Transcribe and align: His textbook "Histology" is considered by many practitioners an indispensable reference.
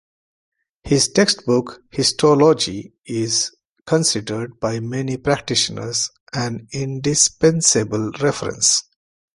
His 0.83 1.09
textbook 1.09 1.83
"Histology" 1.91 2.91
is 3.05 3.55
considered 3.85 4.59
by 4.59 4.79
many 4.79 5.15
practitioners 5.15 6.09
an 6.33 6.67
indispensable 6.71 8.09
reference. 8.19 8.81